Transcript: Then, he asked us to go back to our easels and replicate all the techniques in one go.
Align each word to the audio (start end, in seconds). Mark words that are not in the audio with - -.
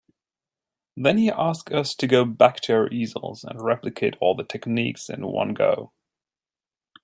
Then, 0.97 1.19
he 1.19 1.29
asked 1.29 1.71
us 1.71 1.93
to 1.93 2.07
go 2.07 2.25
back 2.25 2.59
to 2.61 2.73
our 2.73 2.87
easels 2.89 3.43
and 3.43 3.61
replicate 3.61 4.15
all 4.19 4.33
the 4.33 4.43
techniques 4.43 5.11
in 5.11 5.27
one 5.27 5.53
go. 5.53 5.93